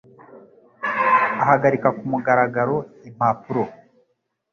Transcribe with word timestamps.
ahagarika 1.43 1.87
ku 1.97 2.03
mugaragaro 2.11 2.77
impapuro, 3.09 3.63